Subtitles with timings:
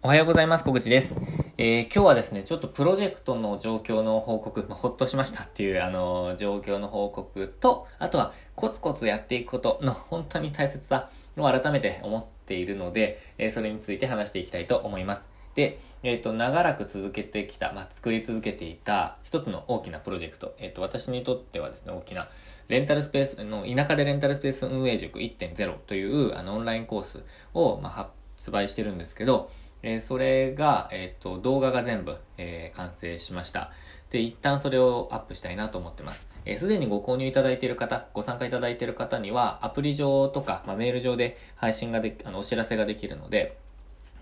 [0.00, 0.62] おはようございます。
[0.62, 1.16] 小口です。
[1.56, 15.26] えー、今日はですね、ちょっとプロジェクトの状況の報告、ま、 ほっとしましたっていう、あのー、状況の報告と、あとはコツコツやっていくことの本当に大切さを改めて思っているので、えー、それについて話していきたいと思います。
[15.56, 22.28] で、えっ、と、長らく続けてきた、まあ、作り続けていた一つの大きなプロジェクト、えっ、と、私にとってはですね、大きな
[22.68, 27.92] レンタルスペースの、田舎でレンタルスペース運営塾1.0という、あの、オンラインコースを、まあ、
[28.36, 29.50] 発売してるんですけど、
[29.82, 33.70] え、それが、えっ、と、動画が全部、え、完成しました。
[34.10, 36.26] で、一旦それをアップしたいなと思ってます。
[36.44, 43.56] えー、すでにご購入いただいている方、ご参加いただいている方には、アプリ上とか、まあ、メール上で配信がであの、お知らせができるので、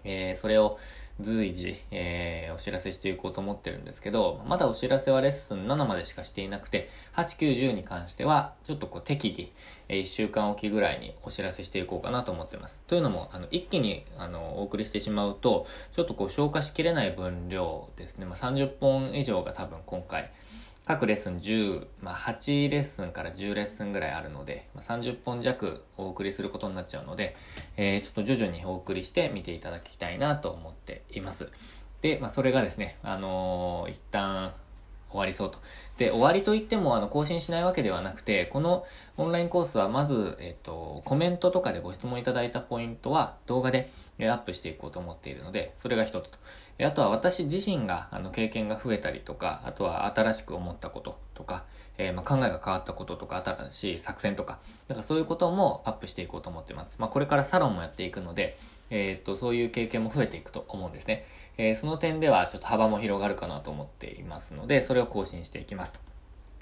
[0.04, 0.78] えー、それを、
[1.18, 9.50] 随時、えー、お知らせしていこうと思ってるんですけど、まだお知らせはレッスン7までしかしていなくて、8、9、10に関しては、ちょっとこう適宜、
[9.88, 12.80] えー、1週間おきぐらいにお知らせしていこうかなと思ってます。
[12.86, 18.26] というのも、あの、一気に、あの、お送りしてしまうと、ちょっとこう消化しきれない分量ですね。
[18.26, 20.30] まあ、30本以上が多分今回、
[20.86, 27.34] 各レッスン10、まあ、8レッスンから10レッスンぐらいあるので、まあ、30本弱お送りすることになっちゃうので、
[27.76, 31.50] えー、ちょっと徐々にお送りして見ていただきたいなと思っています。
[32.02, 34.52] で、まあ、それがですね、あのー、一旦
[35.16, 35.58] 終わりそうと。
[35.96, 38.84] で、終わりといっても、あの、更新しないわけではなくて、この
[39.16, 46.38] オンラインコースは、まず、えっと、コメントとかでご質問いただいたポイントは、動画でアップしていこうと思っているので、それが一つと。
[46.84, 51.64] あとは私自身が、あの、経験が増えたりとか、あとは新しく思ったこととか、
[51.96, 54.58] えー、まあ、考えが変わったこととか、新しい作戦とか、
[54.88, 56.96] だかそういうこともアップしていこうと思ってます。
[56.98, 58.58] まあ、これからサロンもやっていくので、
[58.90, 61.24] えー、っと、そういう経験も増えていくと思うんですね。
[61.58, 66.00] えー、その点ではちょっと幅も広がるかなと思っていますので、それを更新していきますと。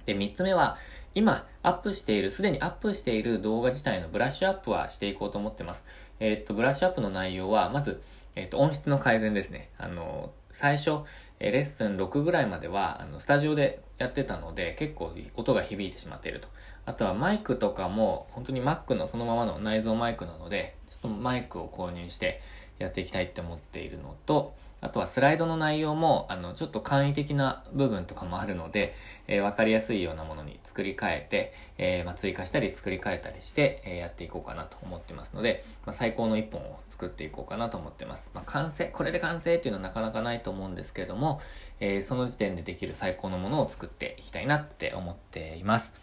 [0.07, 0.77] で、三つ目は、
[1.15, 5.85] 今、アップしている、すでにアップしている動画自体のブラッシュアップはしていこうと思ってます。
[6.21, 8.03] えー、っと、ブラッシュアップの内容は、まず、
[8.37, 9.71] えっと、音質の改善ですね。
[9.79, 11.01] あの、最初、
[11.41, 16.49] えレッスン6ぐらいまでは、あの、スタジオでやってたので、結構音が響いてしまっていると。
[16.87, 22.41] あとはマイクとかも、本当に Mac のそのままの内蔵マイクなので、ちょっとマイクを購入して
[22.79, 24.55] やっていきたいって思っているのと、
[24.85, 28.95] あとはスライドの内容も、あの、ちょっと簡易的な部分とかもあるので、
[29.27, 38.31] えー、わかりやすいようなものに作り変えて、えー、まあ、追加したり作り変えたりして、えー、やっていこうかなと思ってますので、まあ、最高の一本を作っていこうかなと思ってます。
[38.35, 41.41] まあ、完成、これで完成っていうのはなかなかないと思うんですけれども、
[41.81, 45.95] えその時点でできる最高のものを作っていきたいなって思っています。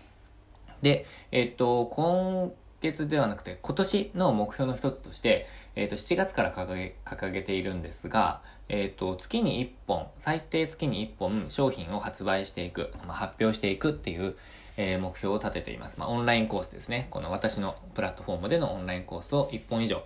[0.81, 14.35] で、えっと、今月ではなくて今年の目標の一つとして、えっ、ー、と、7月から掲げ、掲げているんですが、えっ、ー、と、月に1本、最低月に1本商品を発売していく、まあ、発表していくっていう、
[14.77, 15.99] えー、目標を立てています。
[15.99, 17.07] まあ、オンラインコースですね。
[17.11, 20.03] この私のプラットフォームでのオンラインコースを1本以上、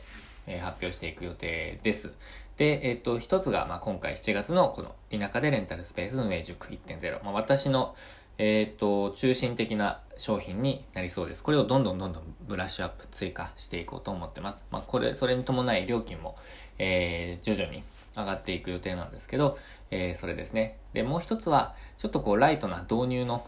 [0.48, 2.12] え、発表していく予定です。
[2.58, 7.24] で、えっ、ー、と、一つが、まあ、今回7月のこの田舎でレンタルスペース運営塾1.0。
[7.24, 7.96] まあ、私の、
[8.38, 11.44] えっ、ー、と、中心的な商品になりそうです。
[11.44, 14.66] これをどんどんどんどんブラッシュアップ追加していこうと思ってます。
[14.72, 16.36] まあ、これ、それに伴い料金も、
[16.78, 17.84] えー、徐々に
[18.16, 19.58] 上がっていく予定なんですけど、
[19.92, 20.78] えー、それですね。
[20.94, 23.48] で、もう一つは、ちょっとこう、ライトな導入の、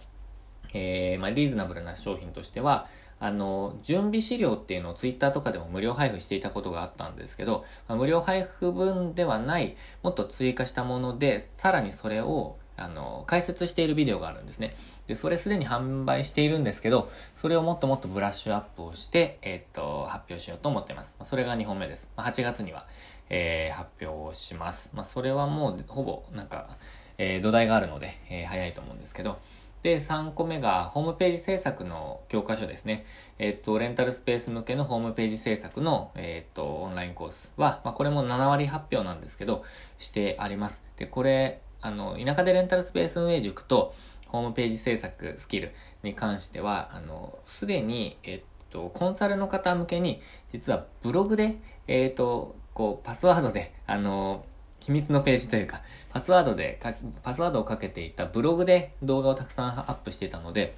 [0.73, 2.87] えー、まあ、リーズナブルな商品としては、
[3.19, 14.73] あの、準備資料っていうのをツイッターとかでも無料配布していたことがあったんですけど、まあ、無料配布分ではない、もっと追加したもので、さらにそれをあの、解説しているビデオがあるんですね。
[15.07, 21.11] で、それすでに販売しているんですけど、それをもっともっとブラッシュアップをして、えっ、と、発表しようと思っています。
[21.25, 22.07] それが2本目です。
[22.17, 22.85] 8月には、
[23.29, 24.91] えー、発表をします。
[24.93, 26.77] まあ、それはもう、ほぼ、なんか、
[27.17, 29.39] えー、土台があるので、えー、早いと思うんですけど、
[29.83, 33.05] で、3個目が、ホームページ制作の教科書ですね。
[33.39, 39.63] えっ、と、レンタルスペース向けのホームページ制作の、えっ、と、オンラインコースは、まあ、これも7割発表なんですけど、
[39.97, 40.81] してあります。
[40.97, 43.93] で、これ、あの、田舎でレンタルスペース運営塾と、
[44.27, 45.71] ホームページ制作スキル
[46.03, 50.21] に関しては、あの、すでに、えっと、コンサルの方向けに、
[50.51, 54.45] 実はブログで、えっと、こう、パスワードで、あの、
[54.79, 55.81] 秘密のページというか、
[56.11, 56.79] パスワードで
[57.23, 60.75] パスワードをかけていたブログで動画をたくさんアップしてたので、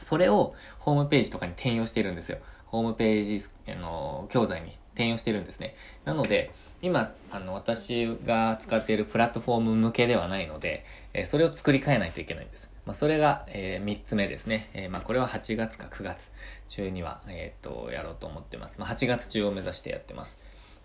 [0.00, 2.38] それをホームページとかに転用してるんですよ。
[2.66, 5.76] ホームページ、あの、教材に転用してるんですね。
[6.04, 6.50] なので、
[6.82, 10.84] 今、あの、私が使っているプラットフォーム向けではないので、
[11.14, 12.68] え、それを作り変えないといけないんです。
[12.84, 14.70] まあ、それが、えー、3つ目ですね。
[14.74, 16.30] えー、まあ、これは8月か9月
[16.66, 18.80] 中には、えっ、と、やろうと思ってます。
[18.80, 20.36] まあ、8月中を目指してやってます。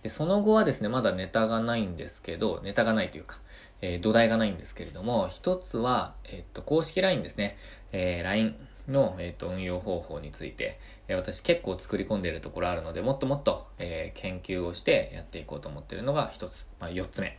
[0.03, 3.37] で、その後はですね、まだネタがないんですけど、ネタがないというか、
[3.81, 7.57] え土台がないんですけれども、一つは、えっと、公式 LINE ですね。
[7.91, 8.55] え LINE
[8.87, 16.65] の、えっ、と、運用方法について、え私結構作り込んでいるところあるので、もっともっと、え研究をしてやっていこうと思っているのが一つ。
[16.79, 17.37] まあ、四つ目。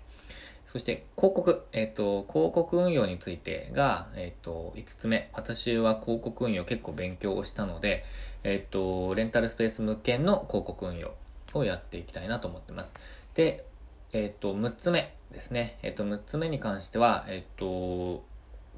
[0.67, 5.31] そして広告、えっ、と、広告運用についてが、えっ、と、5つ目。
[5.33, 8.05] 私は広告運用結構勉強をしたので、
[8.43, 11.15] えっ、と、レンタルスペース向けの広告運用
[11.55, 12.93] をやっていきたいなと思ってます。
[13.35, 13.65] で、
[14.13, 15.79] えっ、と、6つ目ですね。
[15.83, 18.25] えっ、と、6つ目に関しては、えっ、と、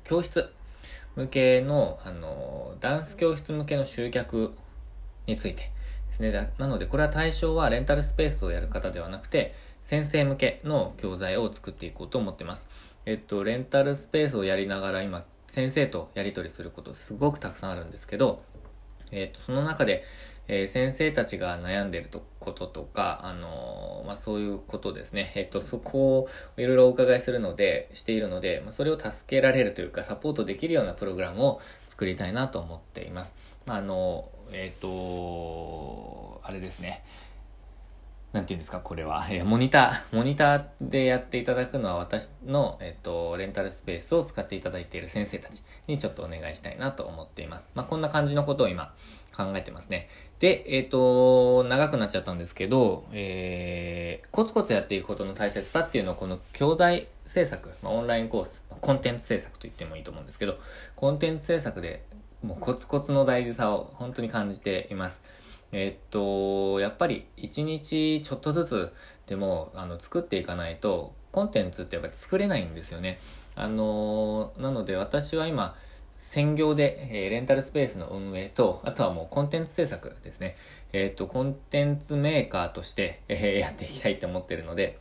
[0.05, 0.53] 教室
[1.17, 4.53] 向けの、あの、ダンス教室向けの集客
[5.27, 5.73] について
[6.09, 6.53] ですね。
[6.59, 12.69] なので、これは対象はレンタルスペースをやる方ではなくて、先生向けの教材を作っていこうと思ってます。
[13.07, 18.43] えっと、レンタルスペースをやりながら今、先生とやり取りすることすごくたくさんあるんですけど、
[19.11, 20.05] えっと、その中で、
[20.49, 25.33] えー、先生たちが悩んでるとこととか、あのー、まあ、そういうことですね。
[25.35, 33.35] えっと、そこをいろいろお伺いするので、しているので、まあ、それを助けられるというか、サポートできるようなプログラムを作りたいなと思っています。
[33.67, 37.03] まあ、あの、えっと、あれですね。
[38.37, 39.27] なんて言うんですか、これは。
[39.33, 47.71] えモニター、モニターでやっていただくのは私の、えっと、レンタルスペースを使っていただいている先生たちにちょっとお願いしたいなと思っています。
[47.75, 48.93] まあ、こんな感じのことを今
[49.35, 50.11] 考えてますね。
[50.39, 60.59] で、えっ、と、長くなっちゃったんですけど、えー、コツコツやっていくことの大切さっていうのをこの教材制作、まあ、オンラインコース、コンテンツ制作と言ってもいいと思うんですけど、
[60.95, 62.05] コンテンツ制作で
[62.43, 65.23] もうコツコツの大事さを本当に感じています。
[65.73, 68.93] えっと、やっぱり一日ちょっとずつ
[69.27, 73.19] でもあの作っていかないとコンテンツってやっぱり作れないんですよね。
[73.55, 75.77] あのなので私は今
[76.19, 80.57] 専業で、えー、レンタルスペースの運営と、あとはもうコンテンツ制作ですね。
[80.93, 84.99] えっ、と、コンテンツメーカーとして、えー、やっていきたいと思ってるので、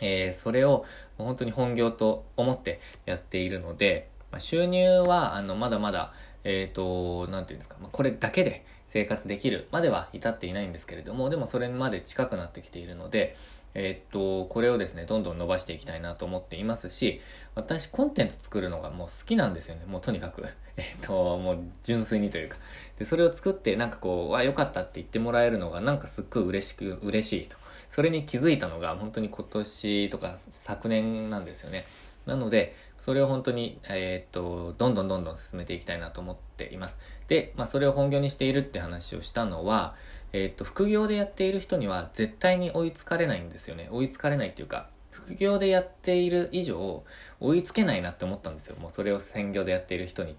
[0.00, 0.84] えそれを
[1.18, 6.12] 本当に本業と思ってやっているので、まあ、収入は、あの、まだまだ、
[6.42, 13.36] えっ、と、なんていうんですか、まあ、これだけで、生活できるまでは至っていないんですけれども、でもそれまで近くなってきているので、
[13.74, 17.20] えー、っと、これをですね、どんどん伸ばしていきたいなと思っていますし、
[17.54, 19.86] 私コンテンツ作るのがもう好きなんですよね。
[19.86, 20.44] もうとにかく。
[20.76, 22.58] え、っと、もう純粋にというか。
[22.98, 27.56] で、それを作ってなんかこう、わ、良かったって言ってもらえるのがなんかすっごい嬉しく、嬉しいと。
[27.90, 31.86] それに気づいたのが本当に今年とか昨年なんですよね。
[32.26, 36.96] なので、それを本当に、えー、っと、どんどんどんどん進めていきたいなと思っています。
[37.28, 39.94] で、まあ、それを本業にしているって話をしたのは、
[40.32, 43.88] えー、っと、副業でやっている人には絶対に追いつかれないんですよね。
[43.90, 47.04] 追いつかれないっていうか、副業でやっている以上、
[47.40, 48.76] 追いつけないなって思ったんですよ。
[48.78, 50.36] もうそれを専業でやっている人に、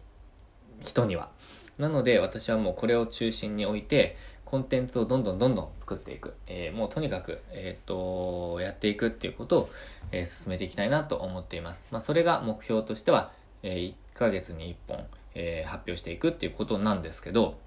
[0.81, 1.29] 人には。
[1.77, 4.15] なので、私はもうこれを中心に置いて、
[4.51, 6.33] コンテンツをどんどんどんどん作っていく。
[6.45, 9.69] えー、もうとにかく、えっ、と、やっていくっていうことを、
[10.11, 11.87] えー、進めていきたいなと思っています。
[11.89, 13.31] まあ、それが目標としては、
[13.63, 15.05] え、1ヶ月に1本、
[15.35, 17.59] え、発表していくっていうことなんですけど、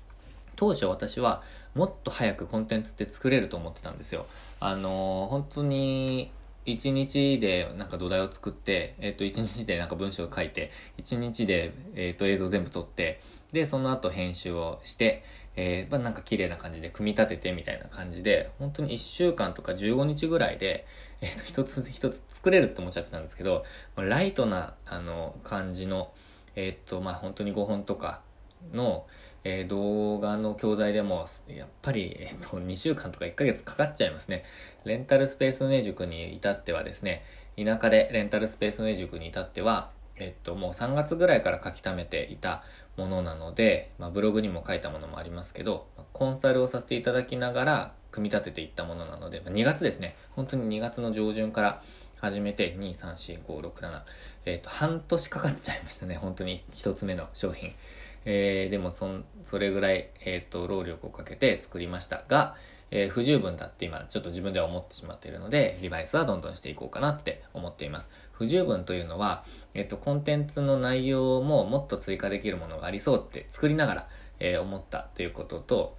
[0.56, 1.42] 当初私は
[1.74, 4.26] もっと早くコンテンツって作れると思ってたんですよ。
[4.60, 6.30] あの、本当に
[6.66, 13.20] 1日でなんか土台を作って、えっ、ー、と、1日でなんか文章を書いて、1日で、えっ、ー、と、映像全部撮って、
[13.52, 15.24] で、その後編集をして、
[15.56, 20.86] えー、まあ、なんか綺麗な感じで組み立ててみたいな感じで、本当に1週間とか15日ぐらいで、
[21.20, 23.64] えっ、ー、と、一つ一つ作れるって思っちゃってたんですけど、
[23.96, 26.12] ライトな、あの、感じの、
[26.56, 28.22] えっ、ー、と、まあ、本当に5本とか
[28.72, 29.06] の、
[29.44, 34.44] え、動画の教材でも、やっぱり、えっ、と、2週間とか1ヶ月かかっちゃいますね。
[34.84, 37.24] レンタルスペース運営塾に至ってはですね、
[37.56, 42.62] 田舎でレンタルスペース運営塾に至っては、えっと、もう3月ぐらいから書き溜めていた
[42.96, 50.16] ものなので、まあ、ブログにも書いたものもありますけど、コンサルをさせていただきながら、組み立てていったものなので、まあ、2月ですね。
[50.30, 51.82] 本当に2月の上旬から
[52.20, 54.02] 始めて、2、3、4、5、6、7、
[54.46, 56.14] えっ、と、半年かかっちゃいましたね。
[56.16, 57.72] 本当に1つ目の商品。
[58.24, 59.08] えー、でもそ、
[59.42, 62.54] それぐらい、えっ、と、労力をかけて作りましたが、
[62.94, 68.08] えー、不十分だって今ちょっと自分では思ってしまっているので、リバイスはどんどんしていこうかなって思っています。
[68.30, 74.08] 不十分というのは、えっと、コンテンツの内容ももっと追加できるものがありそうって作りながら、
[74.38, 75.96] えー、思ったということと、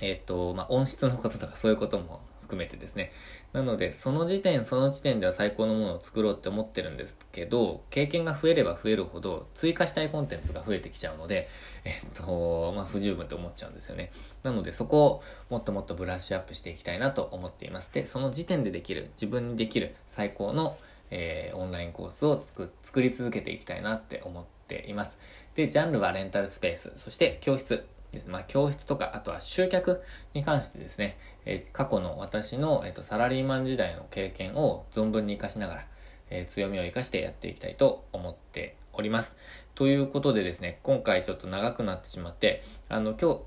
[0.00, 2.22] えっと、まあ、音質のこととかそういうことも
[2.52, 3.12] 含めてですね。
[3.54, 11.48] なので、その時点、その時点では最高のものを作ろうって思ってるんですけど、経験が増えれば増えるほど、追加したいコンテンツが増えてきちゃうので、
[11.84, 14.12] えっと、まあ、不十分って思っちゃうんですよね。
[14.42, 17.90] なので、そこをもっともっとブラッシュアップしていきたいなと思っています。
[17.92, 20.76] で、その時点でできる、自分にできる最高の、
[21.10, 25.16] えー、オンラインコースを作作り続けていきたいなって思っています。
[25.54, 28.28] で、ジャンルはレンタルスペース、そして教室です。
[28.28, 30.02] まあ、教室とか、あとは集客
[30.34, 35.86] に関してですね、えー、過去の私の、えーと、サラリーマン時代の経験を存分に活かしながら、
[36.30, 39.34] えー、強みを活かしてやっていきたいと思っております。
[39.74, 43.40] ということでですね、今回ちょっと長くなってしまって、あの、今日、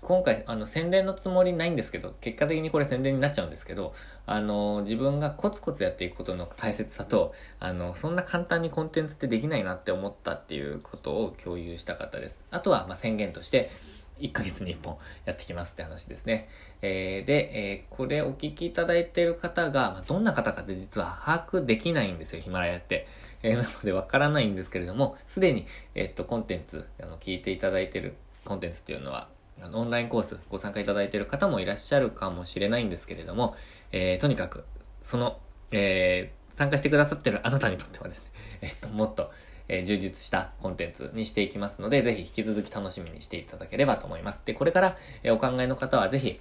[0.00, 3.94] 今回、あの、宣伝のつもりないんですけど、結果的にこれ宣伝になっちゃうんですけど、
[4.26, 12.40] あの、自分がコツコツやっていくことの大切さと、あの、そんな簡単にコンテンツってできないなって思ったっていうことを共有したかったです。
[12.50, 13.70] あとは、まあ宣言として、
[14.22, 16.48] 1ヶ月に1本やってきますって話ですね。
[16.80, 23.06] えー、で、えー、これお聞きいただいている方が、まあ、どんな方かって実は把握できないんですよ、ヒマラヤって。
[23.42, 28.14] えー、なのでわからないんですけれども、すでに、えっと、コンテンツ、あの、聞いていただいている
[28.44, 29.28] コンテンツっていうのは、
[29.60, 33.56] あの、オンラインコースご参加いただいている方もいらっしゃるかもしれないんですけれども、
[33.90, 34.64] え、とにかく、
[35.02, 35.38] その、
[35.70, 38.30] え、参加してくださってるあなたにとってはですね、
[38.62, 39.30] えっと、もっと、
[39.68, 44.40] え、充実したコンテンツにしていきますので、ぜひ引き続き楽しみにしていただければと思います。
[44.44, 46.40] で、これから、え、お考えの方はぜひ、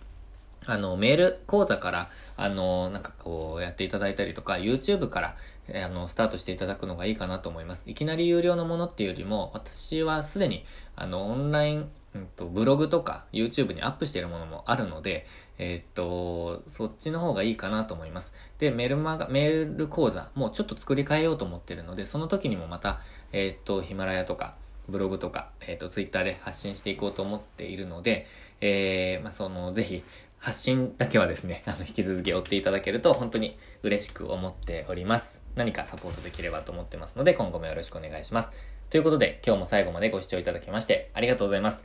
[0.66, 5.36] あの、メール講座から、あの、なんかこう、やっていただいたりとか、YouTube から、
[5.84, 7.84] あの、スタートしていただくのがいいかなと思います。
[7.88, 10.64] いきなり有料のものっていうよりも、私はすでに、
[10.96, 15.26] あの、オンライン、うんと、ブログとか YouTube にアップしているものもあるので、
[15.62, 18.34] え、っと、そっちの方がいいかなと思います。
[18.58, 23.00] で、メルマガ、メール講座もうちょっと作り変えようと思ってるので、その時にもまた、
[23.32, 24.56] え、っと、ヒマラヤとか、
[24.90, 28.26] ブログとか、えっ、と、ツイッターで発信していこうと思っているので、
[28.60, 30.04] えー、まあ、その、ぜひ、
[30.40, 35.40] 発信だけはですね、 あの、引き続き追っていただけると本当に嬉しく思っております。
[35.56, 38.50] 何かサポートできればと思ってますので、今後もよろしくお願いします。
[38.90, 41.84] ということで、今日も最後までご視聴いただきましてありがとうございます。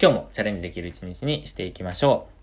[0.00, 2.37] 今日もチャレンジできる一日にしていきましょう。